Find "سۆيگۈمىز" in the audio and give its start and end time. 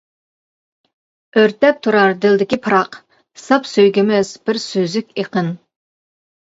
3.77-4.35